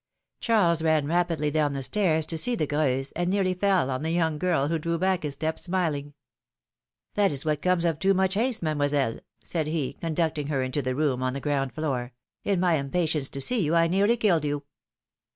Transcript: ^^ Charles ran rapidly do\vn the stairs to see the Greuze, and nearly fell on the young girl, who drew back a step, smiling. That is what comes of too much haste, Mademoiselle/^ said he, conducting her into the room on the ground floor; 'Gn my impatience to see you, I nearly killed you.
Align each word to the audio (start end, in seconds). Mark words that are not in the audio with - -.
^^ 0.37 0.39
Charles 0.39 0.81
ran 0.81 1.05
rapidly 1.05 1.51
do\vn 1.51 1.73
the 1.73 1.83
stairs 1.83 2.25
to 2.25 2.35
see 2.35 2.55
the 2.55 2.65
Greuze, 2.65 3.13
and 3.15 3.29
nearly 3.29 3.53
fell 3.53 3.91
on 3.91 4.01
the 4.01 4.09
young 4.09 4.39
girl, 4.39 4.67
who 4.67 4.79
drew 4.79 4.97
back 4.97 5.23
a 5.23 5.29
step, 5.31 5.59
smiling. 5.59 6.15
That 7.13 7.31
is 7.31 7.45
what 7.45 7.61
comes 7.61 7.85
of 7.85 7.99
too 7.99 8.15
much 8.15 8.33
haste, 8.33 8.63
Mademoiselle/^ 8.63 9.19
said 9.43 9.67
he, 9.67 9.93
conducting 9.93 10.47
her 10.47 10.63
into 10.63 10.81
the 10.81 10.95
room 10.95 11.21
on 11.21 11.33
the 11.33 11.39
ground 11.39 11.73
floor; 11.75 12.13
'Gn 12.43 12.57
my 12.57 12.77
impatience 12.77 13.29
to 13.29 13.41
see 13.41 13.61
you, 13.61 13.75
I 13.75 13.85
nearly 13.87 14.17
killed 14.17 14.43
you. 14.43 14.63